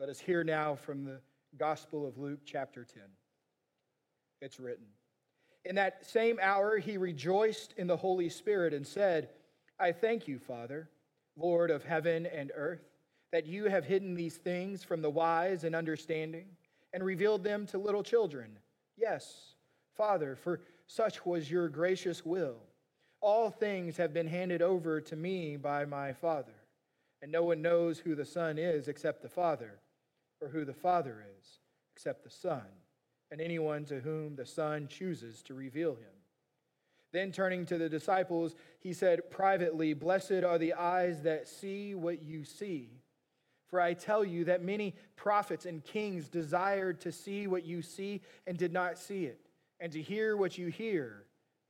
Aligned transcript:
Let 0.00 0.10
us 0.10 0.20
hear 0.20 0.44
now 0.44 0.76
from 0.76 1.04
the 1.04 1.18
Gospel 1.56 2.06
of 2.06 2.18
Luke, 2.18 2.38
chapter 2.44 2.84
10. 2.84 3.02
It's 4.40 4.60
written 4.60 4.86
In 5.64 5.74
that 5.74 6.06
same 6.06 6.38
hour, 6.40 6.78
he 6.78 6.96
rejoiced 6.96 7.74
in 7.76 7.88
the 7.88 7.96
Holy 7.96 8.28
Spirit 8.28 8.72
and 8.72 8.86
said, 8.86 9.30
I 9.80 9.90
thank 9.90 10.28
you, 10.28 10.38
Father, 10.38 10.88
Lord 11.36 11.72
of 11.72 11.82
heaven 11.82 12.26
and 12.26 12.52
earth, 12.54 12.84
that 13.32 13.46
you 13.46 13.64
have 13.64 13.84
hidden 13.84 14.14
these 14.14 14.36
things 14.36 14.84
from 14.84 15.02
the 15.02 15.10
wise 15.10 15.64
and 15.64 15.74
understanding 15.74 16.46
and 16.92 17.02
revealed 17.02 17.42
them 17.42 17.66
to 17.66 17.78
little 17.78 18.04
children. 18.04 18.56
Yes, 18.96 19.54
Father, 19.96 20.36
for 20.36 20.60
such 20.86 21.26
was 21.26 21.50
your 21.50 21.68
gracious 21.68 22.24
will. 22.24 22.58
All 23.20 23.50
things 23.50 23.96
have 23.96 24.14
been 24.14 24.28
handed 24.28 24.62
over 24.62 25.00
to 25.00 25.16
me 25.16 25.56
by 25.56 25.84
my 25.86 26.12
Father, 26.12 26.54
and 27.20 27.32
no 27.32 27.42
one 27.42 27.62
knows 27.62 27.98
who 27.98 28.14
the 28.14 28.24
Son 28.24 28.58
is 28.58 28.86
except 28.86 29.22
the 29.22 29.28
Father 29.28 29.80
or 30.40 30.48
who 30.48 30.64
the 30.64 30.74
Father 30.74 31.24
is, 31.38 31.60
except 31.94 32.24
the 32.24 32.30
Son, 32.30 32.62
and 33.30 33.40
anyone 33.40 33.84
to 33.86 34.00
whom 34.00 34.36
the 34.36 34.46
Son 34.46 34.88
chooses 34.88 35.42
to 35.42 35.54
reveal 35.54 35.94
him. 35.94 36.18
Then 37.12 37.32
turning 37.32 37.64
to 37.66 37.78
the 37.78 37.88
disciples, 37.88 38.54
he 38.80 38.92
said 38.92 39.30
privately, 39.30 39.94
Blessed 39.94 40.44
are 40.44 40.58
the 40.58 40.74
eyes 40.74 41.22
that 41.22 41.48
see 41.48 41.94
what 41.94 42.22
you 42.22 42.44
see. 42.44 42.90
For 43.66 43.80
I 43.80 43.94
tell 43.94 44.24
you 44.24 44.44
that 44.44 44.62
many 44.62 44.94
prophets 45.16 45.66
and 45.66 45.84
kings 45.84 46.28
desired 46.28 47.00
to 47.02 47.12
see 47.12 47.46
what 47.46 47.64
you 47.64 47.82
see 47.82 48.22
and 48.46 48.56
did 48.56 48.72
not 48.72 48.98
see 48.98 49.24
it, 49.24 49.40
and 49.80 49.92
to 49.92 50.02
hear 50.02 50.36
what 50.36 50.58
you 50.58 50.68
hear 50.68 51.24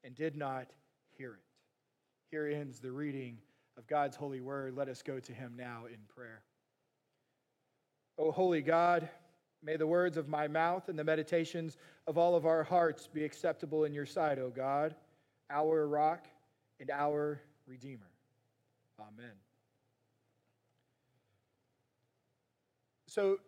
and 0.04 0.14
did 0.14 0.36
not 0.36 0.70
hear 1.16 1.34
it. 1.34 1.40
Here 2.30 2.46
ends 2.46 2.78
the 2.78 2.92
reading 2.92 3.38
of 3.76 3.86
God's 3.86 4.16
holy 4.16 4.40
word. 4.40 4.76
Let 4.76 4.88
us 4.88 5.02
go 5.02 5.18
to 5.18 5.32
him 5.32 5.54
now 5.56 5.86
in 5.86 5.98
prayer. 6.08 6.42
O 8.18 8.32
holy 8.32 8.62
God, 8.62 9.08
may 9.62 9.76
the 9.76 9.86
words 9.86 10.16
of 10.16 10.28
my 10.28 10.48
mouth 10.48 10.88
and 10.88 10.98
the 10.98 11.04
meditations 11.04 11.76
of 12.06 12.18
all 12.18 12.34
of 12.34 12.46
our 12.46 12.64
hearts 12.64 13.06
be 13.06 13.24
acceptable 13.24 13.84
in 13.84 13.92
your 13.92 14.06
sight, 14.06 14.38
O 14.38 14.50
God, 14.50 14.96
our 15.50 15.86
rock 15.86 16.26
and 16.80 16.90
our 16.90 17.40
redeemer. 17.66 18.10
Amen. 19.00 19.32
So, 23.06 23.38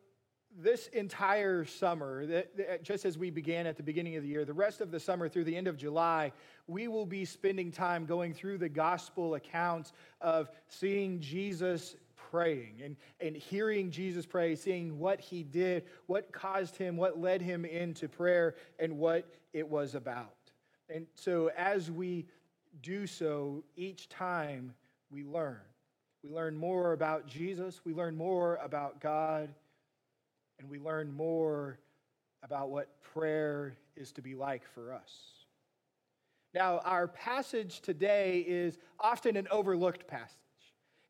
this 0.59 0.89
entire 0.89 1.65
summer, 1.65 2.45
just 2.83 3.05
as 3.05 3.17
we 3.17 3.31
began 3.31 3.67
at 3.67 3.77
the 3.77 3.85
beginning 3.85 4.17
of 4.17 4.25
the 4.25 4.29
year, 4.29 4.45
the 4.45 4.53
rest 4.53 4.81
of 4.81 4.91
the 4.91 4.99
summer 4.99 5.29
through 5.29 5.45
the 5.45 5.57
end 5.57 5.69
of 5.69 5.77
July, 5.77 6.33
we 6.67 6.89
will 6.89 7.07
be 7.07 7.25
spending 7.25 7.71
time 7.71 8.05
going 8.05 8.35
through 8.35 8.59
the 8.59 8.69
gospel 8.69 9.37
accounts 9.37 9.93
of 10.21 10.51
seeing 10.67 11.21
Jesus 11.21 11.95
praying 12.31 12.81
and, 12.85 12.97
and 13.21 13.37
hearing 13.37 13.91
Jesus 13.91 14.27
pray, 14.27 14.55
seeing 14.55 14.99
what 14.99 15.21
he 15.21 15.43
did, 15.43 15.85
what 16.07 16.33
caused 16.33 16.77
him, 16.77 16.97
what 16.97 17.19
led 17.19 17.43
him 17.43 17.65
into 17.65 18.09
prayer, 18.09 18.55
and 18.79 18.99
what 18.99 19.29
it 19.53 19.69
was 19.69 19.95
about. 19.95 20.37
And 20.89 21.07
so 21.15 21.51
as 21.57 21.91
we 21.91 22.27
do 22.83 23.07
so, 23.07 23.65
each 23.77 24.09
time 24.09 24.75
we 25.11 25.25
learn. 25.25 25.61
We 26.23 26.31
learn 26.31 26.57
more 26.57 26.93
about 26.93 27.27
Jesus, 27.27 27.81
we 27.85 27.95
learn 27.95 28.17
more 28.17 28.57
about 28.63 29.01
God, 29.01 29.49
and 30.59 30.69
we 30.69 30.79
learn 30.79 31.13
more 31.13 31.79
about 32.43 32.71
what 32.71 33.03
prayer 33.03 33.75
is 33.97 34.13
to 34.13 34.23
be 34.23 34.35
like 34.35 34.63
for 34.75 34.93
us. 34.93 35.11
Now, 36.53 36.79
our 36.85 37.07
passage 37.09 37.81
today 37.81 38.45
is 38.47 38.79
often 38.99 39.37
an 39.37 39.47
overlooked 39.51 40.07
passage. 40.07 40.37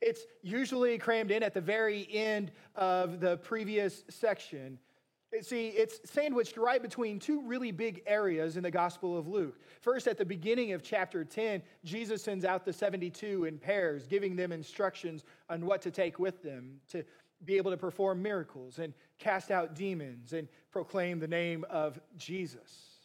It's 0.01 0.23
usually 0.43 0.97
crammed 0.99 1.31
in 1.31 1.43
at 1.43 1.55
the 1.55 1.61
very 1.61 2.09
end 2.11 2.53
of 2.75 3.21
the 3.21 3.37
previous 3.39 4.05
section. 4.09 4.79
See, 5.43 5.69
it's 5.69 6.01
sandwiched 6.11 6.57
right 6.57 6.83
between 6.83 7.21
two 7.21 7.43
really 7.43 7.71
big 7.71 8.03
areas 8.05 8.57
in 8.57 8.65
the 8.65 8.71
Gospel 8.71 9.17
of 9.17 9.29
Luke. 9.29 9.61
First, 9.81 10.09
at 10.09 10.19
the 10.19 10.25
beginning 10.25 10.73
of 10.73 10.83
chapter 10.83 11.25
10, 11.25 11.63
Jesus 11.85 12.23
sends 12.23 12.45
out 12.45 12.65
the 12.65 12.73
72 12.73 13.45
in 13.45 13.59
pairs, 13.59 14.09
giving 14.09 14.35
them 14.35 14.51
instructions 14.51 15.23
on 15.49 15.67
what 15.67 15.83
to 15.83 15.93
take 15.93 16.19
with 16.19 16.43
them 16.43 16.81
to 16.89 17.05
be 17.45 17.57
able 17.57 17.71
to 17.71 17.77
perform 17.77 18.21
miracles 18.21 18.81
and 18.81 18.93
cast 19.19 19.53
out 19.53 19.75
demons 19.75 20.33
and 20.33 20.49
proclaim 20.73 21.21
the 21.21 21.29
name 21.29 21.65
of 21.71 22.01
Jesus. 22.17 22.99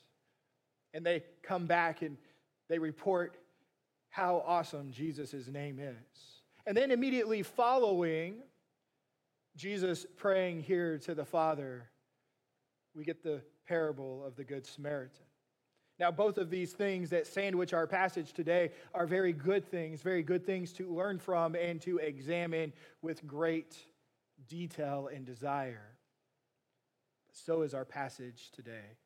And 0.93 1.05
they 1.05 1.23
come 1.43 1.67
back 1.67 2.01
and 2.01 2.17
they 2.69 2.79
report 2.79 3.37
how 4.09 4.43
awesome 4.47 4.91
Jesus' 4.91 5.47
name 5.47 5.79
is. 5.79 6.34
And 6.65 6.75
then 6.75 6.91
immediately 6.91 7.43
following 7.43 8.37
Jesus 9.55 10.05
praying 10.17 10.63
here 10.63 10.97
to 10.99 11.13
the 11.13 11.25
Father, 11.25 11.89
we 12.95 13.03
get 13.03 13.23
the 13.23 13.41
parable 13.67 14.25
of 14.25 14.35
the 14.35 14.43
Good 14.43 14.65
Samaritan. 14.65 15.25
Now, 15.97 16.11
both 16.11 16.37
of 16.37 16.49
these 16.49 16.73
things 16.73 17.09
that 17.11 17.25
sandwich 17.25 17.73
our 17.73 17.87
passage 17.87 18.33
today 18.33 18.71
are 18.93 19.07
very 19.07 19.31
good 19.31 19.65
things, 19.65 20.01
very 20.01 20.23
good 20.23 20.45
things 20.45 20.73
to 20.73 20.93
learn 20.93 21.19
from 21.19 21.55
and 21.55 21.79
to 21.81 21.99
examine 21.99 22.73
with 23.01 23.25
great 23.25 23.77
detail 24.49 25.09
and 25.13 25.25
desire. 25.25 25.95
So 27.31 27.61
is 27.61 27.73
our 27.73 27.85
passage 27.85 28.51
today. 28.51 28.97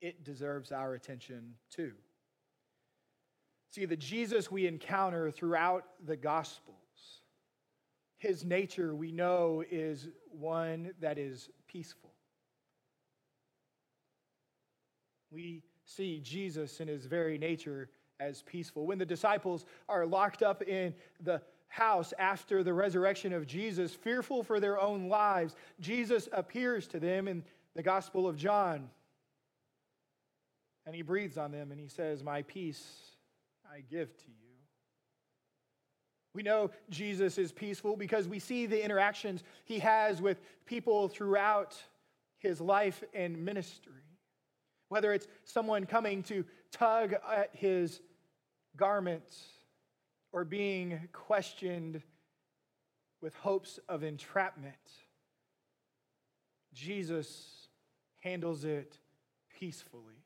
It 0.00 0.22
deserves 0.24 0.70
our 0.70 0.94
attention 0.94 1.54
too. 1.70 1.92
See, 3.70 3.84
the 3.84 3.96
Jesus 3.96 4.50
we 4.50 4.66
encounter 4.66 5.30
throughout 5.30 5.84
the 6.04 6.16
gospel 6.16 6.74
his 8.18 8.44
nature, 8.44 8.94
we 8.94 9.12
know, 9.12 9.64
is 9.70 10.08
one 10.30 10.92
that 11.00 11.18
is 11.18 11.48
peaceful. 11.68 12.12
We 15.30 15.62
see 15.84 16.20
Jesus 16.20 16.80
in 16.80 16.88
his 16.88 17.06
very 17.06 17.38
nature 17.38 17.88
as 18.20 18.42
peaceful. 18.42 18.86
When 18.86 18.98
the 18.98 19.06
disciples 19.06 19.64
are 19.88 20.04
locked 20.04 20.42
up 20.42 20.62
in 20.62 20.94
the 21.20 21.40
house 21.68 22.12
after 22.18 22.64
the 22.64 22.72
resurrection 22.72 23.32
of 23.32 23.46
Jesus, 23.46 23.94
fearful 23.94 24.42
for 24.42 24.58
their 24.58 24.80
own 24.80 25.08
lives, 25.08 25.54
Jesus 25.80 26.28
appears 26.32 26.88
to 26.88 26.98
them 26.98 27.28
in 27.28 27.44
the 27.74 27.82
Gospel 27.82 28.26
of 28.26 28.36
John. 28.36 28.90
And 30.86 30.96
he 30.96 31.02
breathes 31.02 31.38
on 31.38 31.52
them 31.52 31.70
and 31.70 31.78
he 31.78 31.88
says, 31.88 32.24
My 32.24 32.42
peace 32.42 33.12
I 33.70 33.82
give 33.88 34.16
to 34.16 34.26
you. 34.26 34.47
We 36.38 36.44
know 36.44 36.70
Jesus 36.88 37.36
is 37.36 37.50
peaceful 37.50 37.96
because 37.96 38.28
we 38.28 38.38
see 38.38 38.66
the 38.66 38.80
interactions 38.80 39.42
he 39.64 39.80
has 39.80 40.22
with 40.22 40.40
people 40.66 41.08
throughout 41.08 41.76
his 42.38 42.60
life 42.60 43.02
and 43.12 43.44
ministry. 43.44 44.04
Whether 44.88 45.12
it's 45.12 45.26
someone 45.42 45.84
coming 45.84 46.22
to 46.22 46.44
tug 46.70 47.14
at 47.28 47.50
his 47.54 48.00
garments 48.76 49.48
or 50.30 50.44
being 50.44 51.08
questioned 51.12 52.02
with 53.20 53.34
hopes 53.34 53.80
of 53.88 54.04
entrapment, 54.04 54.76
Jesus 56.72 57.66
handles 58.20 58.62
it 58.62 58.96
peacefully. 59.58 60.22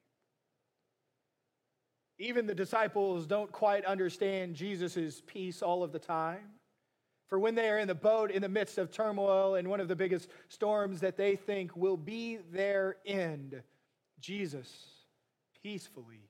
Even 2.19 2.47
the 2.47 2.55
disciples 2.55 3.27
don't 3.27 3.51
quite 3.51 3.85
understand 3.85 4.55
Jesus' 4.55 5.23
peace 5.27 5.63
all 5.63 5.83
of 5.83 5.93
the 5.93 5.99
time. 5.99 6.51
For 7.27 7.39
when 7.39 7.55
they 7.55 7.71
are 7.71 7.79
in 7.79 7.89
the 7.89 7.95
boat 7.95 8.31
in 8.31 8.43
the 8.43 8.49
midst 8.49 8.77
of 8.77 8.91
turmoil 8.91 9.55
and 9.55 9.69
one 9.69 9.81
of 9.81 9.89
the 9.89 9.97
biggest 9.97 10.29
storms 10.49 11.01
that 11.01 11.17
they 11.17 11.35
think 11.35 11.75
will 11.75 11.97
be 11.97 12.37
their 12.53 12.97
end, 13.07 13.63
Jesus 14.21 14.69
peacefully 15.63 16.29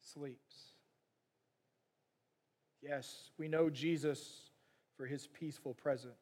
sleeps. 0.00 0.74
Yes, 2.82 3.30
we 3.38 3.48
know 3.48 3.68
Jesus 3.70 4.50
for 4.96 5.06
his 5.06 5.26
peaceful 5.26 5.74
presence. 5.74 6.12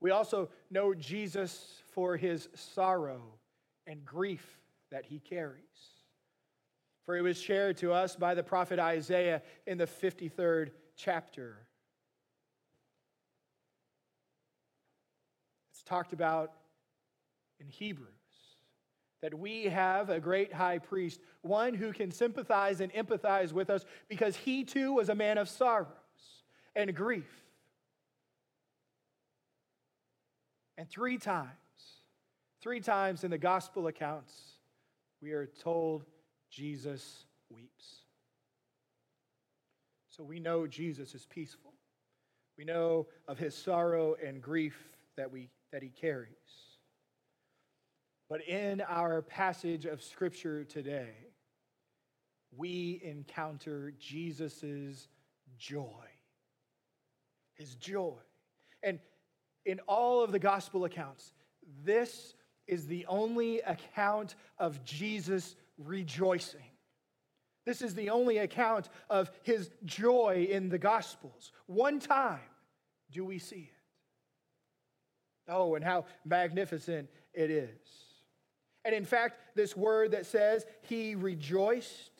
We 0.00 0.10
also 0.10 0.48
know 0.70 0.94
Jesus 0.94 1.82
for 1.92 2.16
his 2.16 2.48
sorrow 2.54 3.22
and 3.86 4.04
grief 4.04 4.58
that 4.90 5.04
he 5.04 5.20
carries. 5.20 5.60
For 7.04 7.16
it 7.16 7.22
was 7.22 7.40
shared 7.40 7.78
to 7.78 7.92
us 7.92 8.16
by 8.16 8.34
the 8.34 8.42
prophet 8.42 8.78
Isaiah 8.78 9.42
in 9.66 9.78
the 9.78 9.86
53rd 9.86 10.70
chapter. 10.96 11.58
It's 15.72 15.82
talked 15.82 16.12
about 16.12 16.52
in 17.60 17.68
Hebrews 17.68 18.08
that 19.22 19.38
we 19.38 19.64
have 19.64 20.10
a 20.10 20.20
great 20.20 20.52
high 20.52 20.78
priest, 20.78 21.20
one 21.42 21.74
who 21.74 21.92
can 21.92 22.10
sympathize 22.10 22.80
and 22.80 22.92
empathize 22.92 23.52
with 23.52 23.70
us 23.70 23.84
because 24.08 24.36
he 24.36 24.64
too 24.64 24.92
was 24.92 25.08
a 25.08 25.14
man 25.14 25.38
of 25.38 25.48
sorrows 25.48 25.86
and 26.74 26.94
grief. 26.94 27.30
And 30.76 30.90
three 30.90 31.18
times, 31.18 31.48
three 32.60 32.80
times 32.80 33.22
in 33.22 33.30
the 33.30 33.38
gospel 33.38 33.86
accounts, 33.86 34.34
we 35.20 35.32
are 35.32 35.46
told 35.46 36.04
Jesus 36.52 37.24
weeps. 37.50 37.96
So 40.10 40.22
we 40.22 40.38
know 40.38 40.66
Jesus 40.66 41.14
is 41.14 41.24
peaceful. 41.24 41.72
We 42.58 42.64
know 42.64 43.06
of 43.26 43.38
his 43.38 43.54
sorrow 43.54 44.14
and 44.24 44.42
grief 44.42 44.76
that 45.16 45.32
we 45.32 45.48
that 45.72 45.82
he 45.82 45.88
carries. 45.88 46.28
But 48.28 48.46
in 48.46 48.82
our 48.82 49.22
passage 49.22 49.86
of 49.86 50.02
Scripture 50.02 50.64
today, 50.64 51.10
we 52.54 53.00
encounter 53.02 53.94
Jesus' 53.98 55.08
joy. 55.58 56.04
His 57.54 57.74
joy. 57.76 58.18
And 58.82 58.98
in 59.64 59.80
all 59.80 60.22
of 60.22 60.32
the 60.32 60.38
gospel 60.38 60.84
accounts, 60.84 61.32
this 61.84 62.34
is 62.66 62.86
the 62.86 63.06
only 63.06 63.60
account 63.60 64.34
of 64.58 64.84
Jesus 64.84 65.56
rejoicing. 65.86 66.60
This 67.64 67.82
is 67.82 67.94
the 67.94 68.10
only 68.10 68.38
account 68.38 68.88
of 69.08 69.30
his 69.42 69.70
joy 69.84 70.48
in 70.50 70.68
the 70.68 70.78
gospels. 70.78 71.52
One 71.66 72.00
time 72.00 72.40
do 73.10 73.24
we 73.24 73.38
see 73.38 73.70
it. 73.70 75.50
Oh, 75.50 75.74
and 75.74 75.84
how 75.84 76.06
magnificent 76.24 77.08
it 77.34 77.50
is. 77.50 77.68
And 78.84 78.94
in 78.94 79.04
fact, 79.04 79.40
this 79.54 79.76
word 79.76 80.12
that 80.12 80.26
says 80.26 80.64
he 80.82 81.14
rejoiced, 81.14 82.10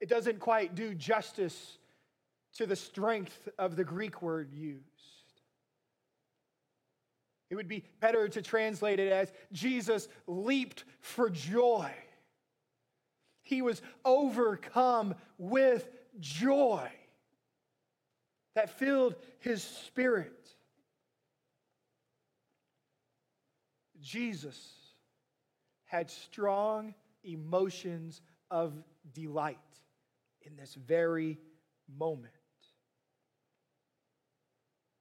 it 0.00 0.08
doesn't 0.08 0.40
quite 0.40 0.74
do 0.74 0.94
justice 0.94 1.78
to 2.54 2.66
the 2.66 2.76
strength 2.76 3.48
of 3.58 3.76
the 3.76 3.84
Greek 3.84 4.22
word 4.22 4.52
used. 4.52 4.91
It 7.52 7.56
would 7.56 7.68
be 7.68 7.84
better 8.00 8.30
to 8.30 8.40
translate 8.40 8.98
it 8.98 9.12
as 9.12 9.30
Jesus 9.52 10.08
leaped 10.26 10.84
for 11.00 11.28
joy. 11.28 11.92
He 13.42 13.60
was 13.60 13.82
overcome 14.06 15.14
with 15.36 15.86
joy 16.18 16.88
that 18.54 18.78
filled 18.78 19.16
his 19.40 19.62
spirit. 19.62 20.48
Jesus 24.00 24.72
had 25.84 26.10
strong 26.10 26.94
emotions 27.22 28.22
of 28.50 28.72
delight 29.12 29.58
in 30.40 30.56
this 30.56 30.74
very 30.74 31.38
moment. 31.98 32.32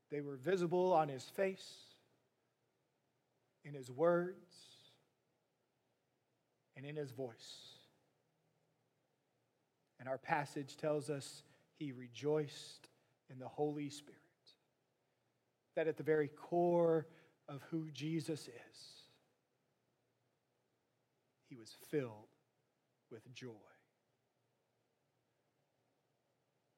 They 0.09 0.19
were 0.19 0.35
visible 0.35 0.91
on 0.91 1.07
his 1.07 1.23
face, 1.23 1.90
in 3.63 3.73
his 3.73 3.91
words, 3.91 4.49
and 6.75 6.85
in 6.85 6.95
his 6.95 7.11
voice. 7.11 7.75
And 9.99 10.09
our 10.09 10.17
passage 10.17 10.77
tells 10.77 11.09
us 11.09 11.43
he 11.77 11.91
rejoiced 11.91 12.89
in 13.29 13.39
the 13.39 13.47
Holy 13.47 13.89
Spirit. 13.89 14.19
That 15.75 15.87
at 15.87 15.97
the 15.97 16.03
very 16.03 16.27
core 16.27 17.07
of 17.47 17.61
who 17.69 17.89
Jesus 17.91 18.41
is, 18.41 18.77
he 21.49 21.55
was 21.55 21.75
filled 21.89 22.27
with 23.11 23.31
joy. 23.33 23.51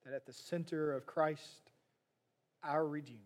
That 0.05 0.13
at 0.13 0.25
the 0.25 0.33
center 0.33 0.91
of 0.91 1.05
Christ, 1.05 1.71
our 2.63 2.85
Redeemer, 2.85 3.19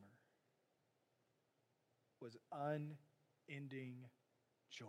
was 2.22 2.38
unending 3.48 3.96
joy. 4.70 4.86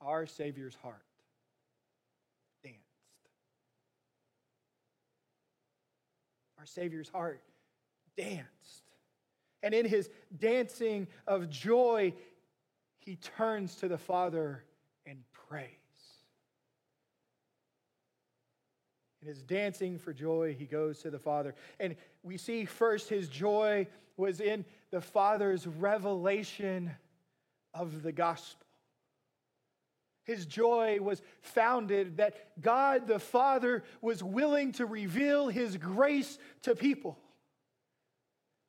Our 0.00 0.26
Savior's 0.26 0.74
heart 0.74 1.02
danced. 2.62 2.78
Our 6.58 6.66
Savior's 6.66 7.08
heart 7.08 7.40
danced. 8.16 8.48
And 9.62 9.72
in 9.72 9.86
his 9.86 10.10
dancing 10.38 11.08
of 11.26 11.48
joy, 11.48 12.12
he 12.98 13.16
turns 13.16 13.76
to 13.76 13.88
the 13.88 13.96
Father 13.96 14.64
and 15.06 15.18
prays. 15.48 15.83
In 19.24 19.30
his 19.30 19.42
dancing 19.42 19.98
for 19.98 20.12
joy, 20.12 20.54
he 20.58 20.66
goes 20.66 20.98
to 20.98 21.10
the 21.10 21.18
Father. 21.18 21.54
And 21.80 21.96
we 22.22 22.36
see 22.36 22.66
first 22.66 23.08
his 23.08 23.28
joy 23.28 23.86
was 24.18 24.38
in 24.38 24.66
the 24.90 25.00
Father's 25.00 25.66
revelation 25.66 26.90
of 27.72 28.02
the 28.02 28.12
gospel. 28.12 28.66
His 30.24 30.44
joy 30.44 30.98
was 31.00 31.22
founded 31.40 32.18
that 32.18 32.60
God 32.60 33.06
the 33.06 33.18
Father 33.18 33.82
was 34.02 34.22
willing 34.22 34.72
to 34.72 34.84
reveal 34.84 35.48
his 35.48 35.78
grace 35.78 36.38
to 36.62 36.74
people 36.76 37.18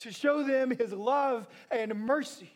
to 0.02 0.12
show 0.12 0.42
them 0.42 0.72
his 0.72 0.94
love 0.94 1.48
and 1.70 1.96
mercy. 1.96 2.52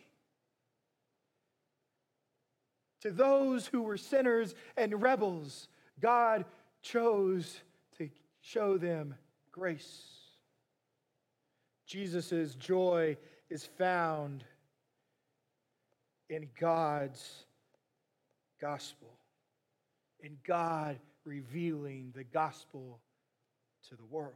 To 3.02 3.10
those 3.10 3.66
who 3.66 3.82
were 3.82 3.98
sinners 3.98 4.54
and 4.76 5.02
rebels, 5.02 5.68
God 6.00 6.46
chose 6.82 7.60
show 8.40 8.78
them 8.78 9.14
grace. 9.52 10.02
Jesus' 11.86 12.54
joy 12.54 13.16
is 13.48 13.64
found 13.64 14.44
in 16.28 16.48
God's 16.58 17.44
gospel, 18.60 19.08
in 20.20 20.36
God 20.46 20.98
revealing 21.24 22.12
the 22.14 22.24
gospel 22.24 23.00
to 23.88 23.96
the 23.96 24.04
world. 24.04 24.34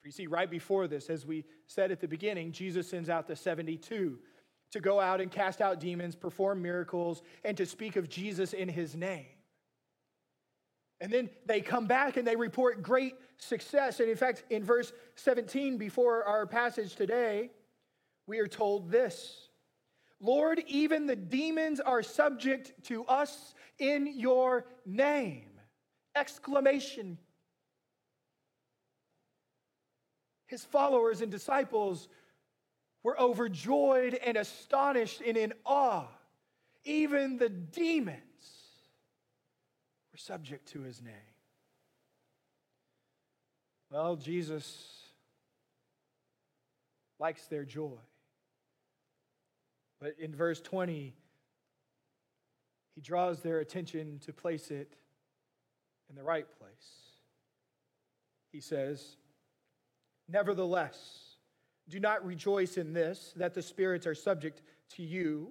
For 0.00 0.08
you 0.08 0.12
see, 0.12 0.26
right 0.26 0.50
before 0.50 0.86
this, 0.86 1.10
as 1.10 1.26
we 1.26 1.44
said 1.66 1.90
at 1.90 2.00
the 2.00 2.06
beginning, 2.06 2.52
Jesus 2.52 2.88
sends 2.88 3.08
out 3.08 3.26
the 3.26 3.34
72 3.34 4.18
to 4.70 4.80
go 4.80 5.00
out 5.00 5.20
and 5.20 5.30
cast 5.30 5.60
out 5.60 5.80
demons, 5.80 6.14
perform 6.14 6.60
miracles, 6.60 7.22
and 7.44 7.56
to 7.56 7.66
speak 7.66 7.96
of 7.96 8.08
Jesus 8.08 8.52
in 8.52 8.68
his 8.68 8.94
name. 8.94 9.33
And 11.00 11.12
then 11.12 11.28
they 11.46 11.60
come 11.60 11.86
back 11.86 12.16
and 12.16 12.26
they 12.26 12.36
report 12.36 12.82
great 12.82 13.14
success. 13.36 14.00
And 14.00 14.08
in 14.08 14.16
fact, 14.16 14.44
in 14.50 14.64
verse 14.64 14.92
17, 15.16 15.76
before 15.76 16.24
our 16.24 16.46
passage 16.46 16.94
today, 16.94 17.50
we 18.26 18.38
are 18.38 18.46
told 18.46 18.90
this 18.90 19.48
Lord, 20.20 20.62
even 20.66 21.06
the 21.06 21.16
demons 21.16 21.80
are 21.80 22.02
subject 22.02 22.72
to 22.84 23.04
us 23.04 23.54
in 23.78 24.18
your 24.18 24.66
name. 24.86 25.50
Exclamation 26.16 27.18
his 30.54 30.64
followers 30.64 31.20
and 31.20 31.32
disciples 31.32 32.08
were 33.02 33.20
overjoyed 33.20 34.14
and 34.14 34.36
astonished 34.36 35.20
and 35.26 35.36
in 35.36 35.52
awe. 35.64 36.06
Even 36.84 37.38
the 37.38 37.48
demons 37.48 38.20
were 40.14 40.18
subject 40.18 40.68
to 40.68 40.82
his 40.82 41.02
name. 41.02 41.12
Well, 43.90 44.14
Jesus 44.14 45.00
likes 47.18 47.46
their 47.46 47.64
joy. 47.64 47.98
But 50.00 50.14
in 50.20 50.32
verse 50.32 50.60
20, 50.60 51.14
he 52.94 53.00
draws 53.00 53.40
their 53.40 53.58
attention 53.58 54.20
to 54.20 54.32
place 54.32 54.70
it 54.70 54.94
in 56.08 56.14
the 56.14 56.22
right 56.22 56.46
place. 56.60 56.70
He 58.52 58.60
says, 58.60 59.16
Nevertheless, 60.28 61.34
do 61.88 61.98
not 61.98 62.24
rejoice 62.24 62.76
in 62.76 62.92
this, 62.92 63.34
that 63.34 63.52
the 63.52 63.62
spirits 63.62 64.06
are 64.06 64.14
subject 64.14 64.62
to 64.90 65.02
you, 65.02 65.50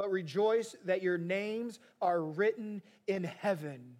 but 0.00 0.10
rejoice 0.10 0.74
that 0.86 1.02
your 1.02 1.18
names 1.18 1.78
are 2.00 2.22
written 2.22 2.80
in 3.06 3.22
heaven. 3.22 3.96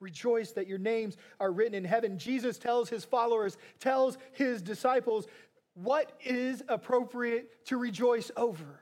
Rejoice 0.00 0.52
that 0.52 0.66
your 0.66 0.78
names 0.78 1.18
are 1.38 1.52
written 1.52 1.74
in 1.74 1.84
heaven. 1.84 2.16
Jesus 2.16 2.56
tells 2.56 2.88
his 2.88 3.04
followers, 3.04 3.58
tells 3.80 4.16
his 4.32 4.62
disciples, 4.62 5.26
what 5.74 6.18
is 6.24 6.62
appropriate 6.70 7.66
to 7.66 7.76
rejoice 7.76 8.30
over. 8.34 8.80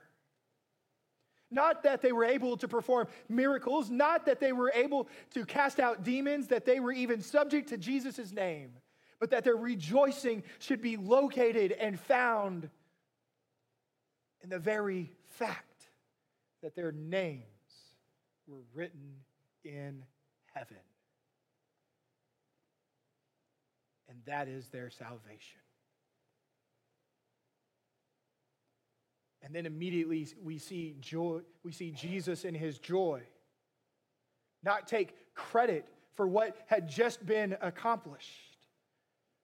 Not 1.51 1.83
that 1.83 2.01
they 2.01 2.13
were 2.13 2.23
able 2.23 2.55
to 2.55 2.69
perform 2.69 3.07
miracles, 3.27 3.89
not 3.89 4.25
that 4.27 4.39
they 4.39 4.53
were 4.53 4.71
able 4.73 5.09
to 5.33 5.43
cast 5.43 5.81
out 5.81 6.05
demons, 6.05 6.47
that 6.47 6.63
they 6.63 6.79
were 6.79 6.93
even 6.93 7.21
subject 7.21 7.67
to 7.67 7.77
Jesus' 7.77 8.31
name 8.31 8.71
but 9.19 9.29
that 9.29 9.43
their 9.43 9.55
rejoicing 9.55 10.41
should 10.57 10.81
be 10.81 10.97
located 10.97 11.71
and 11.73 11.99
found 11.99 12.67
in 14.43 14.49
the 14.49 14.59
very 14.59 15.11
fact 15.29 15.89
that 16.61 16.75
their 16.75 16.91
names 16.91 17.43
were 18.47 18.63
written 18.73 19.15
in 19.63 20.03
heaven. 20.53 20.77
And 24.09 24.19
that 24.25 24.47
is 24.47 24.67
their 24.67 24.89
salvation. 24.89 25.59
And 29.43 29.55
then 29.55 29.65
immediately 29.65 30.27
we 30.43 30.57
see 30.57 30.95
joy, 30.99 31.39
we 31.63 31.71
see 31.71 31.91
Jesus 31.91 32.45
in 32.45 32.53
his 32.53 32.77
joy. 32.77 33.21
Not 34.63 34.87
take 34.87 35.15
credit 35.33 35.87
for 36.13 36.27
what 36.27 36.57
had 36.67 36.87
just 36.87 37.25
been 37.25 37.57
accomplished. 37.61 38.67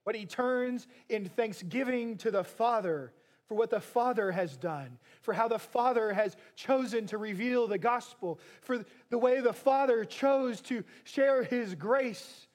But 0.06 0.16
he 0.16 0.26
turns 0.26 0.88
in 1.10 1.26
thanksgiving 1.26 2.18
to 2.18 2.32
the 2.32 2.44
Father 2.44 3.14
for 3.48 3.56
what 3.56 3.70
the 3.70 3.80
Father 3.80 4.32
has 4.32 4.58
done, 4.58 4.98
for 5.22 5.34
how 5.34 5.48
the 5.48 5.60
Father 5.60 6.12
has 6.14 6.36
chosen 6.56 7.08
to 7.08 7.18
reveal 7.18 7.68
the 7.68 7.78
gospel, 7.78 8.40
for 8.62 8.86
the 9.10 9.18
way 9.18 9.40
the 9.40 9.54
Father 9.54 10.04
chose 10.04 10.60
to 10.62 10.84
share 11.06 11.44
his 11.44 11.74
grace 11.74 12.48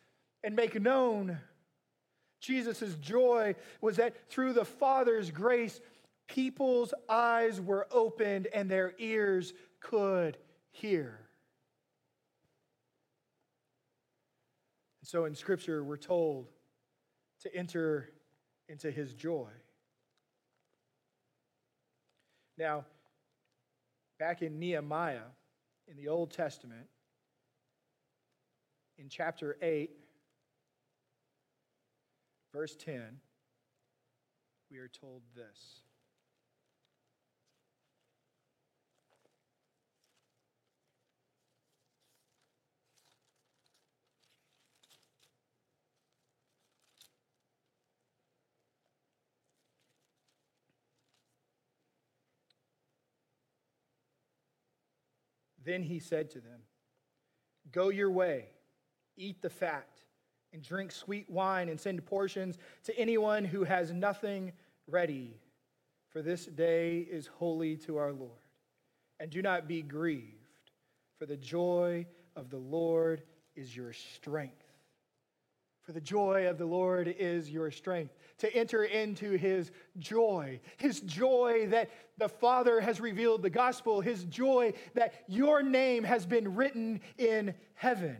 and 0.45 0.55
make 0.55 0.81
known. 0.81 1.39
Jesus' 2.41 2.97
joy 2.97 3.55
was 3.81 3.97
that 3.97 4.29
through 4.29 4.53
the 4.53 4.65
Father's 4.65 5.31
grace, 5.31 5.81
people's 6.27 6.93
eyes 7.09 7.61
were 7.61 7.87
opened 7.91 8.49
and 8.49 8.71
their 8.71 8.95
ears 8.99 9.55
could 9.81 10.37
hear. 10.71 11.21
And 15.01 15.09
so 15.09 15.25
in 15.25 15.35
Scripture, 15.35 15.83
we're 15.83 15.97
told 15.97 16.49
to 17.43 17.55
enter 17.55 18.11
into 18.69 18.91
his 18.91 19.15
joy. 19.15 19.49
Now, 22.59 22.85
back 24.19 24.43
in 24.43 24.59
Nehemiah, 24.59 25.31
in 25.89 25.97
the 25.97 26.09
Old 26.09 26.31
Testament, 26.31 26.87
in 28.99 29.09
chapter 29.09 29.57
8, 29.63 29.91
verse 32.53 32.77
10, 32.77 33.19
we 34.71 34.79
are 34.79 34.89
told 34.89 35.23
this. 35.35 35.81
Then 55.65 55.83
he 55.83 55.99
said 55.99 56.31
to 56.31 56.41
them, 56.41 56.61
Go 57.71 57.91
your 57.91 58.11
way, 58.11 58.47
eat 59.17 59.41
the 59.43 59.51
fat, 59.51 59.89
and 60.53 60.63
drink 60.63 60.93
sweet 60.93 61.31
wine, 61.31 61.69
and 61.69 61.81
send 61.81 62.05
portions 62.05 62.59
to 62.85 62.99
anyone 62.99 63.45
who 63.45 63.65
has 63.65 63.93
nothing 63.93 64.53
ready. 64.87 65.37
For 66.11 66.21
this 66.21 66.47
day 66.47 66.99
is 66.99 67.27
holy 67.27 67.77
to 67.79 67.97
our 67.97 68.13
Lord. 68.13 68.31
And 69.21 69.31
do 69.31 69.41
not 69.41 69.69
be 69.69 69.83
grieved, 69.83 70.73
for 71.19 71.27
the 71.27 71.37
joy 71.37 72.07
of 72.37 72.51
the 72.51 72.59
Lord 72.59 73.23
is 73.55 73.75
your 73.75 73.93
strength. 73.93 74.62
For 75.83 75.93
the 75.93 76.01
joy 76.01 76.47
of 76.49 76.59
the 76.59 76.65
Lord 76.65 77.13
is 77.19 77.51
your 77.51 77.71
strength. 77.71 78.15
To 78.39 78.55
enter 78.55 78.85
into 78.85 79.33
his 79.33 79.73
joy, 79.99 80.61
his 80.77 81.01
joy 81.01 81.67
that 81.71 81.91
the 82.19 82.29
Father 82.29 82.81
has 82.81 83.01
revealed 83.01 83.43
the 83.43 83.51
gospel, 83.51 84.01
his 84.01 84.25
joy 84.25 84.75
that 84.95 85.25
your 85.27 85.63
name 85.63 86.05
has 86.05 86.25
been 86.25 86.55
written 86.55 87.01
in 87.19 87.55
heaven. 87.75 88.19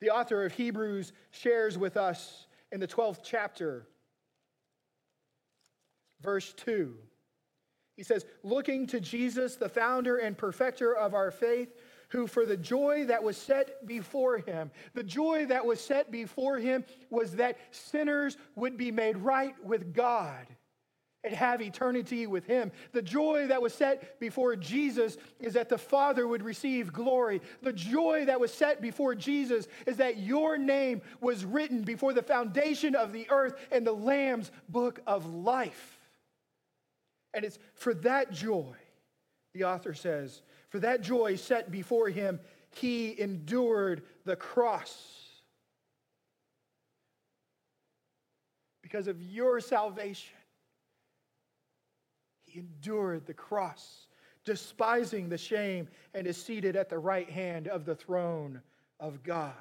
The 0.00 0.10
author 0.10 0.44
of 0.44 0.52
Hebrews 0.54 1.12
shares 1.30 1.76
with 1.76 1.96
us 1.96 2.46
in 2.72 2.80
the 2.80 2.88
12th 2.88 3.20
chapter, 3.22 3.86
verse 6.22 6.54
2. 6.54 6.94
He 7.96 8.02
says, 8.02 8.24
Looking 8.42 8.86
to 8.88 9.00
Jesus, 9.00 9.56
the 9.56 9.68
founder 9.68 10.16
and 10.16 10.36
perfecter 10.36 10.94
of 10.94 11.14
our 11.14 11.30
faith, 11.30 11.74
who 12.14 12.28
for 12.28 12.46
the 12.46 12.56
joy 12.56 13.06
that 13.06 13.24
was 13.24 13.36
set 13.36 13.84
before 13.88 14.38
him, 14.38 14.70
the 14.94 15.02
joy 15.02 15.46
that 15.46 15.66
was 15.66 15.80
set 15.80 16.12
before 16.12 16.58
him 16.58 16.84
was 17.10 17.32
that 17.36 17.58
sinners 17.72 18.36
would 18.54 18.76
be 18.76 18.92
made 18.92 19.16
right 19.16 19.52
with 19.64 19.92
God 19.92 20.46
and 21.24 21.34
have 21.34 21.60
eternity 21.60 22.28
with 22.28 22.46
him. 22.46 22.70
The 22.92 23.02
joy 23.02 23.48
that 23.48 23.60
was 23.60 23.74
set 23.74 24.20
before 24.20 24.54
Jesus 24.54 25.16
is 25.40 25.54
that 25.54 25.68
the 25.68 25.76
Father 25.76 26.28
would 26.28 26.44
receive 26.44 26.92
glory. 26.92 27.40
The 27.62 27.72
joy 27.72 28.26
that 28.26 28.38
was 28.38 28.54
set 28.54 28.80
before 28.80 29.16
Jesus 29.16 29.66
is 29.84 29.96
that 29.96 30.18
your 30.18 30.56
name 30.56 31.02
was 31.20 31.44
written 31.44 31.82
before 31.82 32.12
the 32.12 32.22
foundation 32.22 32.94
of 32.94 33.12
the 33.12 33.26
earth 33.28 33.54
in 33.72 33.82
the 33.82 33.92
Lamb's 33.92 34.52
book 34.68 35.00
of 35.04 35.26
life. 35.26 35.98
And 37.32 37.44
it's 37.44 37.58
for 37.74 37.92
that 37.94 38.30
joy, 38.30 38.76
the 39.52 39.64
author 39.64 39.94
says, 39.94 40.42
for 40.74 40.80
that 40.80 41.02
joy 41.02 41.36
set 41.36 41.70
before 41.70 42.08
him, 42.08 42.40
he 42.72 43.14
endured 43.20 44.02
the 44.24 44.34
cross. 44.34 44.92
Because 48.82 49.06
of 49.06 49.22
your 49.22 49.60
salvation, 49.60 50.34
he 52.42 52.58
endured 52.58 53.24
the 53.24 53.34
cross, 53.34 54.08
despising 54.44 55.28
the 55.28 55.38
shame, 55.38 55.86
and 56.12 56.26
is 56.26 56.36
seated 56.36 56.74
at 56.74 56.88
the 56.88 56.98
right 56.98 57.30
hand 57.30 57.68
of 57.68 57.84
the 57.84 57.94
throne 57.94 58.60
of 58.98 59.22
God. 59.22 59.52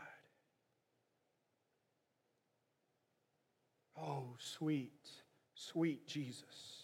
Oh, 3.96 4.30
sweet, 4.40 5.08
sweet 5.54 6.08
Jesus. 6.08 6.83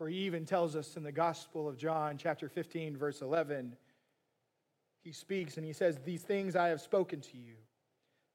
For 0.00 0.08
he 0.08 0.16
even 0.20 0.46
tells 0.46 0.76
us 0.76 0.96
in 0.96 1.02
the 1.02 1.12
Gospel 1.12 1.68
of 1.68 1.76
John, 1.76 2.16
chapter 2.16 2.48
15, 2.48 2.96
verse 2.96 3.20
11, 3.20 3.76
he 5.02 5.12
speaks 5.12 5.58
and 5.58 5.66
he 5.66 5.74
says, 5.74 5.98
These 6.02 6.22
things 6.22 6.56
I 6.56 6.68
have 6.68 6.80
spoken 6.80 7.20
to 7.20 7.36
you, 7.36 7.56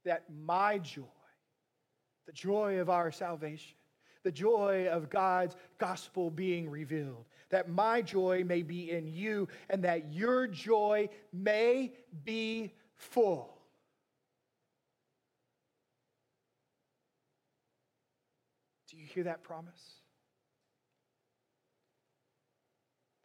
that 0.04 0.26
my 0.30 0.78
joy, 0.78 1.02
the 2.28 2.34
joy 2.34 2.78
of 2.78 2.92
our 2.92 3.12
salvation, 3.12 3.74
the 4.22 4.32
joy 4.32 4.88
of 4.92 5.10
God's 5.10 5.56
gospel 5.80 6.30
being 6.30 6.70
revealed, 6.70 7.26
that 7.50 7.68
my 7.68 8.04
joy 8.04 8.44
may 8.46 8.62
be 8.62 8.92
in 8.92 9.08
you 9.08 9.48
and 9.68 9.84
that 9.86 10.14
your 10.14 10.46
joy 10.46 11.10
may 11.34 11.94
be 12.24 12.76
full. 12.94 13.58
Do 18.88 18.98
you 18.98 19.08
hear 19.08 19.24
that 19.24 19.42
promise? 19.42 20.05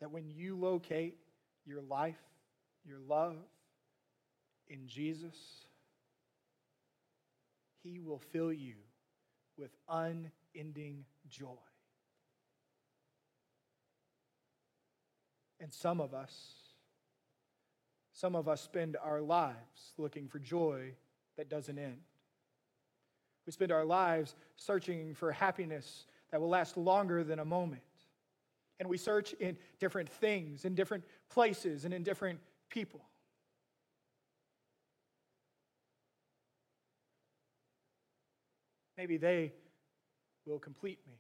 That 0.01 0.11
when 0.11 0.31
you 0.31 0.57
locate 0.57 1.17
your 1.67 1.83
life, 1.83 2.21
your 2.85 2.99
love 2.99 3.37
in 4.69 4.87
Jesus, 4.87 5.37
He 7.83 8.01
will 8.01 8.19
fill 8.19 8.53
you 8.53 8.75
with 9.59 9.71
unending 9.89 11.05
joy. 11.29 11.47
And 15.61 15.73
some 15.73 16.01
of 16.01 16.15
us, 16.15 16.35
some 18.15 18.35
of 18.35 18.49
us 18.49 18.63
spend 18.63 18.97
our 19.03 19.21
lives 19.21 19.93
looking 19.99 20.27
for 20.27 20.39
joy 20.39 20.95
that 21.37 21.51
doesn't 21.51 21.79
end. 21.79 21.99
We 23.45 23.53
spend 23.53 23.73
our 23.73 23.85
lives 23.85 24.35
searching 24.57 25.15
for 25.15 25.33
happiness 25.33 26.07
that 26.31 26.41
will 26.41 26.49
last 26.49 26.79
longer 26.79 27.23
than 27.25 27.41
a 27.41 27.45
moment 27.45 27.83
and 28.81 28.89
we 28.89 28.97
search 28.97 29.35
in 29.35 29.59
different 29.79 30.09
things, 30.09 30.65
in 30.65 30.75
different 30.75 31.05
places, 31.29 31.85
and 31.85 31.93
in 31.93 32.03
different 32.03 32.41
people. 32.71 33.03
Maybe 38.97 39.19
they 39.19 39.53
will 40.47 40.59
complete 40.59 40.99
me. 41.07 41.15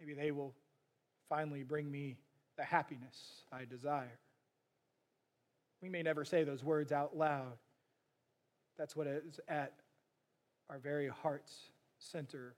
Maybe 0.00 0.14
they 0.14 0.32
will 0.32 0.52
finally 1.28 1.62
bring 1.62 1.90
me 1.90 2.16
the 2.56 2.64
happiness 2.64 3.44
I 3.52 3.64
desire. 3.64 4.18
We 5.80 5.88
may 5.88 6.02
never 6.02 6.24
say 6.24 6.42
those 6.42 6.64
words 6.64 6.90
out 6.90 7.16
loud. 7.16 7.56
That's 8.76 8.96
what 8.96 9.06
is 9.06 9.38
at 9.48 9.74
our 10.68 10.78
very 10.78 11.08
heart's 11.08 11.70
center 11.98 12.54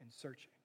in 0.00 0.06
searching. 0.10 0.55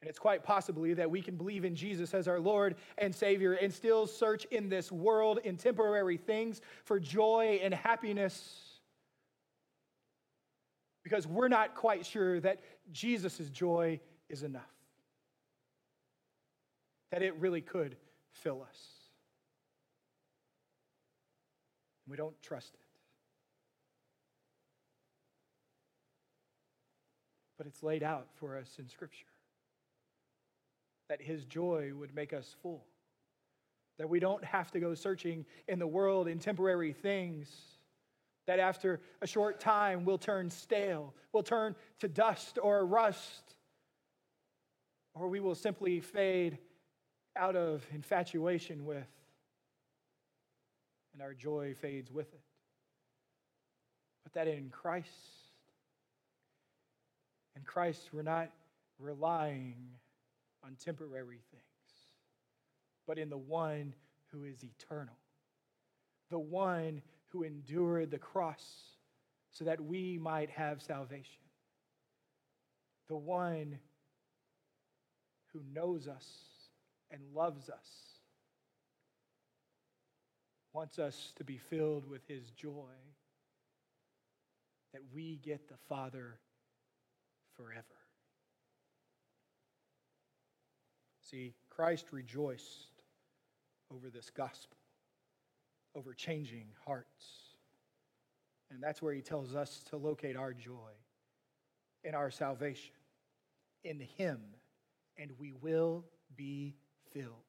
And 0.00 0.08
it's 0.08 0.18
quite 0.18 0.42
possibly 0.42 0.94
that 0.94 1.10
we 1.10 1.20
can 1.20 1.36
believe 1.36 1.64
in 1.64 1.74
Jesus 1.74 2.14
as 2.14 2.26
our 2.26 2.40
Lord 2.40 2.76
and 2.96 3.14
Savior 3.14 3.54
and 3.54 3.72
still 3.72 4.06
search 4.06 4.46
in 4.46 4.68
this 4.68 4.90
world 4.90 5.40
in 5.44 5.56
temporary 5.56 6.16
things 6.16 6.62
for 6.84 6.98
joy 6.98 7.60
and 7.62 7.74
happiness 7.74 8.70
because 11.02 11.26
we're 11.26 11.48
not 11.48 11.74
quite 11.74 12.06
sure 12.06 12.40
that 12.40 12.60
Jesus' 12.92 13.50
joy 13.50 14.00
is 14.28 14.42
enough, 14.42 14.62
that 17.10 17.22
it 17.22 17.34
really 17.36 17.60
could 17.60 17.96
fill 18.32 18.62
us. 18.62 18.78
We 22.08 22.16
don't 22.16 22.40
trust 22.42 22.74
it. 22.74 22.80
But 27.58 27.66
it's 27.66 27.82
laid 27.82 28.02
out 28.02 28.28
for 28.36 28.56
us 28.56 28.76
in 28.78 28.88
Scripture 28.88 29.29
that 31.10 31.20
his 31.20 31.44
joy 31.44 31.90
would 31.92 32.14
make 32.14 32.32
us 32.32 32.54
full, 32.62 32.86
that 33.98 34.08
we 34.08 34.20
don't 34.20 34.44
have 34.44 34.70
to 34.70 34.78
go 34.78 34.94
searching 34.94 35.44
in 35.66 35.80
the 35.80 35.86
world 35.86 36.28
in 36.28 36.38
temporary 36.38 36.92
things, 36.92 37.50
that 38.46 38.60
after 38.60 39.00
a 39.20 39.26
short 39.26 39.58
time 39.58 40.04
will 40.04 40.18
turn 40.18 40.48
stale, 40.48 41.12
will 41.32 41.42
turn 41.42 41.74
to 41.98 42.06
dust 42.06 42.60
or 42.62 42.86
rust, 42.86 43.56
or 45.14 45.28
we 45.28 45.40
will 45.40 45.56
simply 45.56 45.98
fade 45.98 46.58
out 47.34 47.56
of 47.56 47.84
infatuation 47.92 48.84
with, 48.84 49.08
and 51.12 51.20
our 51.20 51.34
joy 51.34 51.74
fades 51.74 52.12
with 52.12 52.32
it. 52.32 52.40
But 54.22 54.34
that 54.34 54.46
in 54.46 54.70
Christ, 54.70 55.08
in 57.56 57.62
Christ, 57.62 58.10
we're 58.12 58.22
not 58.22 58.52
relying 59.00 59.74
on 60.64 60.76
temporary 60.76 61.40
things 61.50 61.64
but 63.10 63.18
in 63.18 63.28
the 63.28 63.36
one 63.36 63.92
who 64.30 64.44
is 64.44 64.62
eternal, 64.62 65.16
the 66.30 66.38
one 66.38 67.02
who 67.30 67.42
endured 67.42 68.08
the 68.08 68.18
cross 68.18 68.64
so 69.50 69.64
that 69.64 69.80
we 69.80 70.16
might 70.16 70.48
have 70.48 70.80
salvation, 70.80 71.42
the 73.08 73.16
one 73.16 73.80
who 75.52 75.60
knows 75.74 76.06
us 76.06 76.24
and 77.10 77.20
loves 77.34 77.68
us, 77.68 78.20
wants 80.72 81.00
us 81.00 81.32
to 81.34 81.42
be 81.42 81.58
filled 81.58 82.08
with 82.08 82.22
his 82.28 82.50
joy, 82.52 82.94
that 84.92 85.02
we 85.12 85.40
get 85.42 85.68
the 85.68 85.78
Father 85.88 86.38
forever. 87.56 87.99
See, 91.30 91.54
Christ 91.68 92.06
rejoiced 92.10 93.04
over 93.94 94.10
this 94.10 94.30
gospel, 94.30 94.78
over 95.94 96.12
changing 96.12 96.66
hearts. 96.84 97.26
And 98.70 98.82
that's 98.82 99.00
where 99.00 99.14
he 99.14 99.20
tells 99.20 99.54
us 99.54 99.82
to 99.90 99.96
locate 99.96 100.36
our 100.36 100.52
joy 100.52 100.90
in 102.02 102.14
our 102.14 102.30
salvation, 102.30 102.94
in 103.84 104.00
him, 104.00 104.40
and 105.18 105.30
we 105.38 105.52
will 105.52 106.04
be 106.34 106.74
filled. 107.12 107.44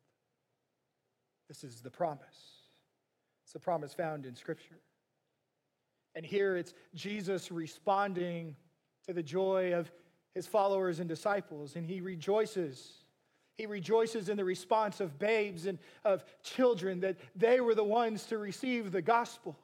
This 1.48 1.64
is 1.64 1.82
the 1.82 1.90
promise. 1.90 2.22
It's 3.44 3.54
the 3.54 3.60
promise 3.60 3.94
found 3.94 4.26
in 4.28 4.36
Scripture. 4.36 4.80
And 6.14 6.26
here 6.26 6.56
it's 6.56 6.74
Jesus 6.94 7.52
responding 7.52 8.56
to 9.08 9.14
the 9.14 9.24
joy 9.24 9.74
of 9.74 9.92
his 10.36 10.46
followers 10.46 11.00
and 11.00 11.10
disciples, 11.10 11.76
and 11.76 11.86
he 11.86 12.02
rejoices 12.02 13.01
he 13.58 13.66
rejoices 13.66 14.30
in 14.30 14.38
the 14.38 14.46
response 14.46 15.00
of 15.00 15.20
babes 15.20 15.66
and 15.66 15.78
of 16.04 16.24
children 16.44 17.02
that 17.02 17.18
they 17.36 17.62
were 17.62 17.76
the 17.76 17.84
ones 17.84 18.26
to 18.26 18.38
receive 18.38 18.92
the 18.92 19.02
gospel. 19.02 19.58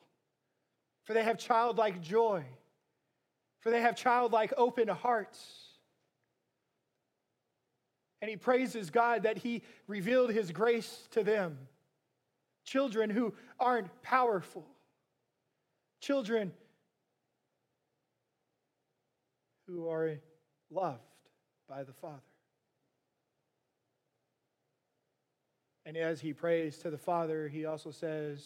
For 1.06 1.13
they 1.13 1.24
have 1.24 1.38
childlike 1.38 2.01
joy, 2.01 2.44
for 3.62 3.72
they 3.72 3.82
have 3.82 3.96
childlike 3.96 4.53
open 4.58 4.88
hearts. 4.89 5.39
And 8.22 8.29
he 8.29 8.36
praises 8.36 8.89
God 8.89 9.24
that 9.24 9.38
he 9.38 9.63
revealed 9.88 10.32
his 10.32 10.51
grace 10.51 11.08
to 11.12 11.24
them. 11.24 11.58
Children 12.65 13.10
who 13.10 13.34
aren't 13.60 13.89
powerful, 14.01 14.65
children 16.01 16.51
who 19.67 19.88
are 19.88 20.17
loved 20.70 21.00
by 21.70 21.84
the 21.84 21.94
Father. 21.94 22.22
And 25.88 25.96
as 25.96 26.20
he 26.20 26.33
prays 26.33 26.77
to 26.79 26.90
the 26.90 26.98
Father, 26.98 27.48
he 27.48 27.64
also 27.64 27.92
says 27.92 28.46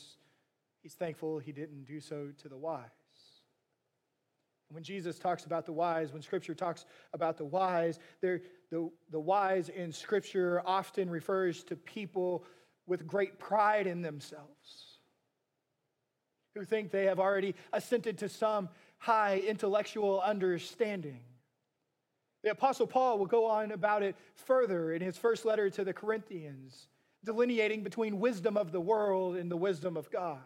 he's 0.84 0.94
thankful 0.94 1.40
he 1.40 1.52
didn't 1.52 1.86
do 1.86 2.00
so 2.00 2.30
to 2.44 2.48
the 2.48 2.56
wise. 2.56 2.86
When 4.70 4.84
Jesus 4.84 5.18
talks 5.18 5.46
about 5.46 5.66
the 5.66 5.74
wise, 5.74 6.14
when 6.14 6.22
Scripture 6.22 6.54
talks 6.54 6.86
about 7.14 7.38
the 7.38 7.46
wise, 7.46 7.98
the, 8.22 8.42
the 8.70 9.20
wise 9.20 9.70
in 9.70 9.92
Scripture 9.92 10.62
often 10.68 11.10
refers 11.10 11.64
to 11.64 11.76
people 11.76 12.46
with 12.86 13.08
great 13.08 13.40
pride 13.40 13.88
in 13.88 14.04
themselves, 14.04 15.00
who 16.54 16.64
think 16.64 16.92
they 16.92 17.06
have 17.06 17.20
already 17.20 17.56
ascended 17.74 18.20
to 18.20 18.30
some 18.30 18.70
high 19.00 19.40
intellectual 19.40 20.22
understanding. 20.22 21.22
The 22.44 22.52
Apostle 22.52 22.86
Paul 22.86 23.18
will 23.18 23.26
go 23.26 23.48
on 23.48 23.72
about 23.72 24.04
it 24.04 24.16
further 24.36 24.94
in 24.94 25.02
his 25.02 25.18
first 25.18 25.44
letter 25.44 25.72
to 25.72 25.84
the 25.84 25.94
Corinthians 25.94 26.88
delineating 27.24 27.84
between 27.84 28.20
wisdom 28.20 28.58
of 28.58 28.72
the 28.72 28.82
world 28.82 29.36
and 29.36 29.52
the 29.52 29.58
wisdom 29.58 29.98
of 29.98 30.10
God. 30.10 30.40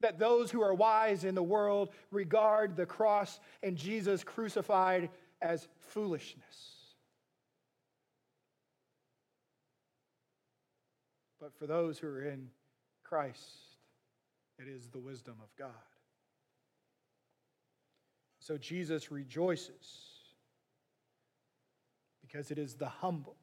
That 0.00 0.18
those 0.18 0.50
who 0.50 0.62
are 0.62 0.74
wise 0.74 1.24
in 1.24 1.34
the 1.34 1.42
world 1.42 1.90
regard 2.10 2.76
the 2.76 2.86
cross 2.86 3.40
and 3.62 3.76
Jesus 3.76 4.24
crucified 4.24 5.10
as 5.40 5.68
foolishness. 5.78 6.74
But 11.40 11.54
for 11.58 11.66
those 11.66 11.98
who 11.98 12.08
are 12.08 12.22
in 12.22 12.48
Christ, 13.02 13.42
it 14.58 14.68
is 14.68 14.88
the 14.88 14.98
wisdom 14.98 15.36
of 15.42 15.54
God. 15.58 15.70
So 18.40 18.56
Jesus 18.56 19.10
rejoices 19.10 20.14
because 22.22 22.50
it 22.50 22.58
is 22.58 22.74
the 22.74 22.88
humble 22.88 23.36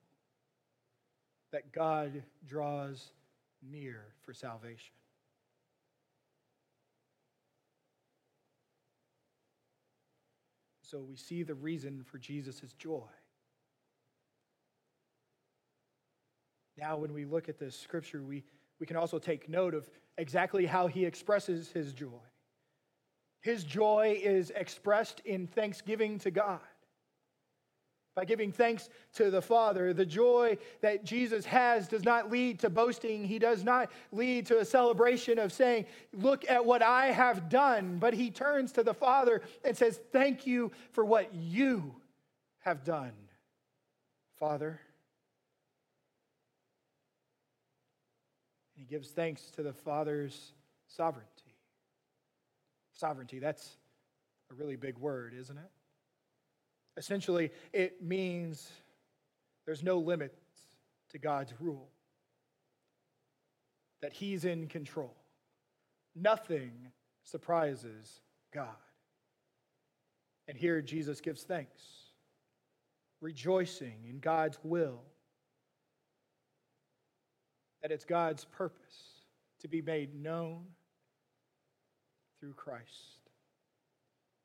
that 1.52 1.72
God 1.72 2.24
draws 2.48 3.12
near 3.62 4.02
for 4.22 4.34
salvation. 4.34 4.94
So 10.82 11.00
we 11.00 11.16
see 11.16 11.44
the 11.44 11.56
reason 11.56 12.04
for 12.04 12.18
Jesus' 12.18 12.74
joy. 12.78 13.08
Now, 16.78 16.98
when 16.98 17.14
we 17.14 17.26
look 17.26 17.48
at 17.48 17.60
this 17.60 17.80
scripture, 17.80 18.24
we, 18.24 18.44
we 18.80 18.86
can 18.86 18.98
also 18.98 19.20
take 19.20 19.48
note 19.48 19.74
of 19.74 19.90
exactly 20.18 20.66
how 20.66 20.88
he 20.88 21.06
expresses 21.06 21.70
his 21.72 21.94
joy. 21.94 22.08
His 23.42 23.64
joy 23.64 24.20
is 24.22 24.52
expressed 24.56 25.22
in 25.26 25.48
thanksgiving 25.48 26.20
to 26.20 26.32
God 26.32 26.60
by 28.16 28.26
giving 28.26 28.52
thanks 28.52 28.90
to 29.14 29.32
the 29.32 29.42
Father. 29.42 29.94
The 29.94 30.06
joy 30.06 30.58
that 30.82 31.06
Jesus 31.06 31.46
has 31.46 31.88
does 31.88 32.04
not 32.04 32.30
lead 32.30 32.60
to 32.60 32.70
boasting. 32.70 33.24
He 33.24 33.40
does 33.40 33.64
not 33.64 33.90
lead 34.12 34.46
to 34.48 34.60
a 34.60 34.66
celebration 34.66 35.40
of 35.40 35.54
saying, 35.54 35.86
Look 36.14 36.50
at 36.50 36.66
what 36.66 36.82
I 36.82 37.08
have 37.08 37.50
done. 37.50 37.98
But 38.00 38.14
he 38.14 38.30
turns 38.30 38.72
to 38.74 38.84
the 38.84 38.94
Father 38.94 39.42
and 39.64 39.78
says, 39.78 40.00
Thank 40.12 40.46
you 40.46 40.72
for 40.92 41.06
what 41.06 41.34
you 41.34 41.96
have 42.60 42.84
done, 42.84 43.14
Father. 44.38 44.80
And 48.76 48.86
He 48.86 48.86
gives 48.86 49.10
thanks 49.10 49.52
to 49.52 49.64
the 49.64 49.74
Father's 49.74 50.54
sovereignty. 50.88 51.30
Sovereignty, 52.94 53.40
that's 53.40 53.78
a 54.52 54.54
really 54.54 54.76
big 54.76 54.98
word, 54.98 55.34
isn't 55.34 55.58
it? 55.58 55.72
Essentially, 57.02 57.50
it 57.74 58.04
means 58.04 58.70
there's 59.66 59.82
no 59.82 59.98
limits 59.98 60.36
to 61.10 61.18
God's 61.18 61.52
rule, 61.60 61.90
that 64.04 64.14
He's 64.14 64.46
in 64.46 64.68
control. 64.68 65.16
Nothing 66.16 66.72
surprises 67.24 68.22
God. 68.54 68.68
And 70.48 70.56
here 70.56 70.80
Jesus 70.84 71.22
gives 71.22 71.42
thanks, 71.42 71.82
rejoicing 73.20 74.06
in 74.08 74.20
God's 74.20 74.60
will, 74.62 75.02
that 77.82 77.92
it's 77.92 78.06
God's 78.06 78.46
purpose 78.46 79.24
to 79.62 79.68
be 79.68 79.82
made 79.82 80.14
known 80.14 80.66
through 82.40 82.54
Christ. 82.54 83.18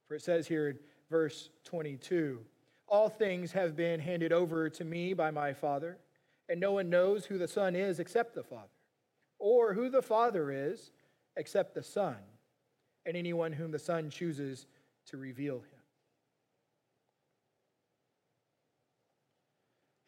For 0.09 0.15
it 0.15 0.23
says 0.23 0.47
here 0.47 0.79
verse 1.11 1.51
22. 1.65 2.41
All 2.89 3.09
things 3.09 3.53
have 3.53 3.77
been 3.77 4.01
handed 4.01 4.33
over 4.33 4.69
to 4.71 4.85
me 4.85 5.13
by 5.15 5.31
my 5.31 5.53
Father, 5.53 5.99
and 6.49 6.61
no 6.61 6.73
one 6.73 6.89
knows 6.89 7.27
who 7.27 7.39
the 7.39 7.49
Son 7.49 7.75
is 7.75 7.99
except 7.99 8.35
the 8.35 8.43
Father, 8.43 8.69
or 9.39 9.75
who 9.75 9.89
the 9.89 10.03
Father 10.03 10.51
is 10.51 10.93
except 11.37 11.75
the 11.75 11.83
Son, 11.83 12.17
and 13.05 13.17
anyone 13.17 13.53
whom 13.53 13.71
the 13.71 13.79
Son 13.79 14.09
chooses 14.11 14.67
to 15.07 15.17
reveal 15.17 15.57
him. 15.57 15.65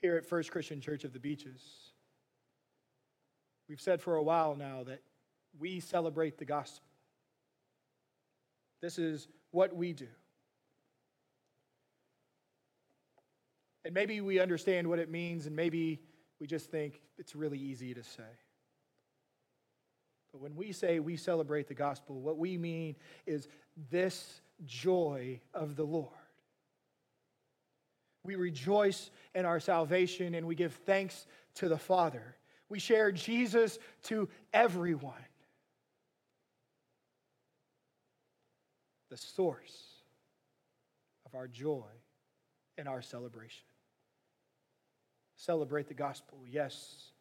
Here 0.00 0.16
at 0.16 0.24
First 0.24 0.52
Christian 0.52 0.80
Church 0.80 1.02
of 1.02 1.12
the 1.12 1.18
Beaches, 1.18 1.90
we've 3.68 3.80
said 3.80 4.00
for 4.00 4.14
a 4.14 4.22
while 4.22 4.54
now 4.54 4.84
that 4.84 5.02
we 5.58 5.80
celebrate 5.80 6.38
the 6.38 6.44
gospel. 6.44 6.86
This 8.80 8.98
is 8.98 9.26
what 9.50 9.74
we 9.74 9.92
do. 9.92 10.06
And 13.88 13.94
maybe 13.94 14.20
we 14.20 14.38
understand 14.38 14.86
what 14.86 14.98
it 14.98 15.10
means, 15.10 15.46
and 15.46 15.56
maybe 15.56 15.98
we 16.38 16.46
just 16.46 16.70
think 16.70 17.00
it's 17.16 17.34
really 17.34 17.58
easy 17.58 17.94
to 17.94 18.04
say. 18.04 18.36
But 20.30 20.42
when 20.42 20.54
we 20.56 20.72
say 20.72 21.00
we 21.00 21.16
celebrate 21.16 21.68
the 21.68 21.74
gospel, 21.74 22.20
what 22.20 22.36
we 22.36 22.58
mean 22.58 22.96
is 23.24 23.48
this 23.90 24.42
joy 24.66 25.40
of 25.54 25.74
the 25.74 25.84
Lord. 25.84 26.10
We 28.24 28.34
rejoice 28.34 29.10
in 29.34 29.46
our 29.46 29.58
salvation 29.58 30.34
and 30.34 30.46
we 30.46 30.54
give 30.54 30.74
thanks 30.84 31.24
to 31.54 31.70
the 31.70 31.78
Father. 31.78 32.36
We 32.68 32.80
share 32.80 33.10
Jesus 33.10 33.78
to 34.02 34.28
everyone. 34.52 35.14
The 39.08 39.16
source 39.16 39.82
of 41.24 41.34
our 41.34 41.48
joy 41.48 41.88
and 42.76 42.86
our 42.86 43.00
celebration. 43.00 43.64
Celebrate 45.38 45.86
the 45.86 45.94
gospel. 45.94 46.38
Yes, 46.50 47.12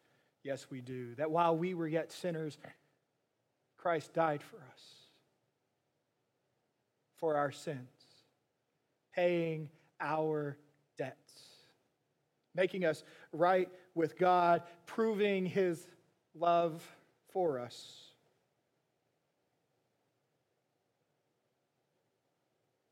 yes, 0.42 0.66
we 0.70 0.80
do. 0.80 1.14
That 1.14 1.30
while 1.30 1.56
we 1.56 1.72
were 1.74 1.86
yet 1.86 2.10
sinners, 2.10 2.58
Christ 3.76 4.12
died 4.12 4.42
for 4.42 4.56
us, 4.56 4.82
for 7.16 7.36
our 7.36 7.52
sins, 7.52 7.78
paying 9.14 9.70
our 10.00 10.58
debts, 10.98 11.32
making 12.56 12.84
us 12.84 13.04
right 13.32 13.68
with 13.94 14.18
God, 14.18 14.62
proving 14.84 15.46
his 15.46 15.86
love 16.34 16.82
for 17.32 17.60
us. 17.60 18.02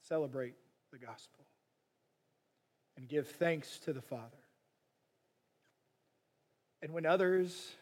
Celebrate 0.08 0.54
the 0.92 0.98
gospel 0.98 1.44
and 2.96 3.08
give 3.08 3.26
thanks 3.26 3.80
to 3.80 3.92
the 3.92 4.00
Father. 4.00 4.45
And 6.86 6.94
when 6.94 7.04
others 7.04 7.74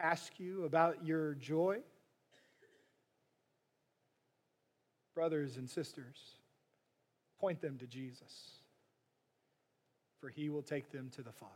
ask 0.00 0.40
you 0.40 0.64
about 0.64 1.04
your 1.04 1.34
joy, 1.34 1.80
brothers 5.14 5.58
and 5.58 5.68
sisters, 5.68 6.16
point 7.38 7.60
them 7.60 7.76
to 7.76 7.86
Jesus, 7.86 8.62
for 10.22 10.30
he 10.30 10.48
will 10.48 10.62
take 10.62 10.90
them 10.90 11.10
to 11.16 11.22
the 11.22 11.32
Father. 11.32 11.52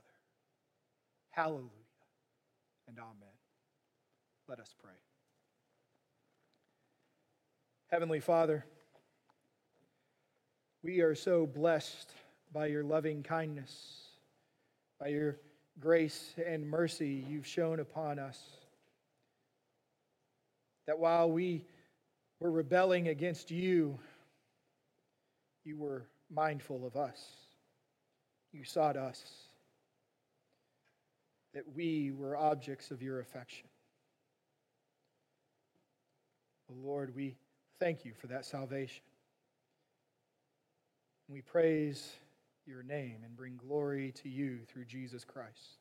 Hallelujah 1.31 1.71
and 2.87 2.99
amen. 2.99 3.33
Let 4.47 4.61
us 4.61 4.75
pray. 4.79 4.93
Heavenly 7.87 8.21
Father, 8.21 8.67
we 10.83 11.01
are 11.01 11.15
so 11.15 11.47
blessed 11.47 12.11
by 12.53 12.67
your 12.67 12.85
loving 12.85 13.23
kindness, 13.23 14.03
by 15.01 15.07
your 15.09 15.39
grace 15.81 16.35
and 16.47 16.69
mercy 16.69 17.25
you've 17.29 17.47
shown 17.47 17.81
upon 17.81 18.19
us. 18.19 18.39
That 20.87 20.99
while 20.99 21.31
we 21.31 21.65
were 22.39 22.51
rebelling 22.51 23.09
against 23.09 23.51
you, 23.51 23.99
you 25.65 25.77
were 25.77 26.05
mindful 26.31 26.87
of 26.87 26.97
us. 26.97 27.21
You 28.53 28.65
sought 28.65 28.97
us, 28.97 29.23
that 31.55 31.65
we 31.75 32.13
were 32.17 32.37
objects 32.37 32.91
of 32.91 33.03
your 33.03 33.21
affection. 33.21 33.67
Lord, 36.83 37.15
we 37.15 37.37
thank 37.79 38.05
you 38.05 38.13
for 38.15 38.29
that 38.29 38.45
salvation. 38.45 39.03
We 41.29 41.43
praise 41.43 42.13
your 42.67 42.83
name 42.83 43.19
and 43.25 43.37
bring 43.37 43.57
glory 43.57 44.13
to 44.23 44.29
you 44.29 44.61
through 44.69 44.85
Jesus 44.85 45.25
Christ. 45.25 45.79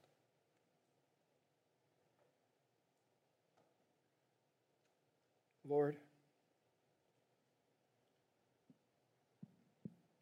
Lord, 5.67 5.97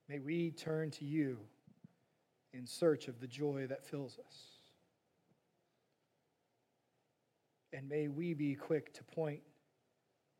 may 0.10 0.20
we 0.20 0.52
turn 0.52 0.92
to 0.92 1.06
you 1.06 1.38
in 2.54 2.68
search 2.68 3.08
of 3.08 3.20
the 3.22 3.28
joy 3.28 3.66
that 3.68 3.86
fills 3.86 4.20
us. 4.26 4.36
And 7.72 7.88
may 7.88 8.08
we 8.08 8.34
be 8.34 8.56
quick 8.56 8.94
to 8.96 9.04
point 9.04 9.42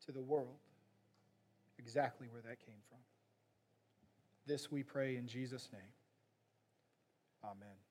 to 0.04 0.12
the 0.12 0.20
world 0.20 0.58
exactly 1.78 2.26
where 2.30 2.42
that 2.42 2.58
came 2.60 2.80
from. 2.88 2.98
This 4.46 4.70
we 4.70 4.82
pray 4.82 5.16
in 5.16 5.26
Jesus' 5.26 5.68
name. 5.72 5.82
Amen. 7.44 7.87